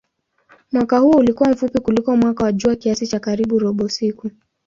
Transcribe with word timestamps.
Mwaka 0.71 0.99
huo 0.99 1.17
ulikuwa 1.17 1.49
mfupi 1.49 1.79
kuliko 1.79 2.17
mwaka 2.17 2.43
wa 2.43 2.51
jua 2.51 2.75
kiasi 2.75 3.07
cha 3.07 3.19
karibu 3.19 3.59
robo 3.59 3.89
siku. 3.89 4.31